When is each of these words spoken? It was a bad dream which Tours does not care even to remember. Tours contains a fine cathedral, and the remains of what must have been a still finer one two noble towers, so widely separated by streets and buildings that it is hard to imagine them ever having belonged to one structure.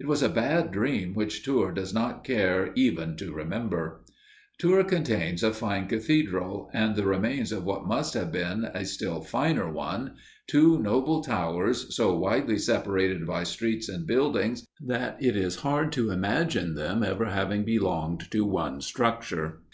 It 0.00 0.06
was 0.06 0.22
a 0.22 0.30
bad 0.30 0.72
dream 0.72 1.12
which 1.12 1.44
Tours 1.44 1.74
does 1.74 1.92
not 1.92 2.24
care 2.24 2.72
even 2.76 3.14
to 3.18 3.34
remember. 3.34 4.04
Tours 4.56 4.86
contains 4.88 5.42
a 5.42 5.52
fine 5.52 5.86
cathedral, 5.86 6.70
and 6.72 6.96
the 6.96 7.04
remains 7.04 7.52
of 7.52 7.66
what 7.66 7.84
must 7.86 8.14
have 8.14 8.32
been 8.32 8.64
a 8.72 8.86
still 8.86 9.20
finer 9.20 9.70
one 9.70 10.14
two 10.46 10.78
noble 10.80 11.22
towers, 11.22 11.94
so 11.94 12.16
widely 12.18 12.56
separated 12.56 13.26
by 13.26 13.42
streets 13.42 13.90
and 13.90 14.06
buildings 14.06 14.66
that 14.80 15.22
it 15.22 15.36
is 15.36 15.56
hard 15.56 15.92
to 15.92 16.08
imagine 16.10 16.74
them 16.74 17.02
ever 17.02 17.26
having 17.26 17.62
belonged 17.66 18.30
to 18.30 18.46
one 18.46 18.80
structure. 18.80 19.60